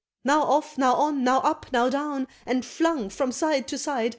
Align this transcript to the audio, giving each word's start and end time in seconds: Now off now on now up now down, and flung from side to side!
Now 0.23 0.41
off 0.41 0.79
now 0.79 0.95
on 0.95 1.23
now 1.23 1.41
up 1.41 1.67
now 1.71 1.87
down, 1.87 2.27
and 2.47 2.65
flung 2.65 3.11
from 3.11 3.31
side 3.31 3.67
to 3.67 3.77
side! 3.77 4.09